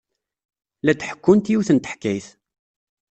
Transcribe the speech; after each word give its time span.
La 0.83 0.93
d-ḥekkunt 0.93 1.51
yiwet 1.51 1.69
n 1.71 1.77
teḥkayt. 1.77 2.27